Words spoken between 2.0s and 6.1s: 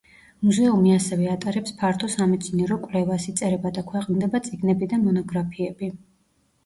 სამეცნიერო კვლევას, იწერება და ქვეყნდება წიგნები და მონოგრაფიები.